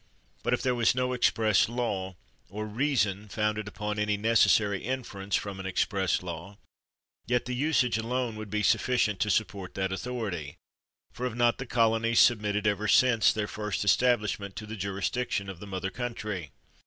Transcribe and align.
But 0.41 0.55
if 0.55 0.63
there 0.63 0.73
was 0.73 0.95
no 0.95 1.13
express 1.13 1.69
law, 1.69 2.15
or 2.49 2.65
reason 2.65 3.29
founded 3.29 3.67
upon 3.67 3.99
any 3.99 4.17
necessary 4.17 4.83
inference 4.83 5.35
from 5.35 5.59
an 5.59 5.67
express 5.67 6.23
law, 6.23 6.57
yet 7.27 7.45
the 7.45 7.53
usage 7.53 7.99
alone 7.99 8.35
would 8.35 8.49
be 8.49 8.63
suf 8.63 8.83
ficient 8.87 9.19
to 9.19 9.29
support 9.29 9.75
that 9.75 9.91
authority; 9.91 10.57
for 11.13 11.25
have 11.27 11.37
not 11.37 11.59
the 11.59 11.67
colonies 11.67 12.19
submitted 12.19 12.65
ever 12.65 12.87
since 12.87 13.31
their 13.31 13.47
first 13.47 13.85
establishment 13.85 14.55
to 14.55 14.65
the 14.65 14.75
jurisdiction 14.75 15.47
of 15.51 15.59
the 15.59 15.67
mother 15.67 15.91
country? 15.91 16.49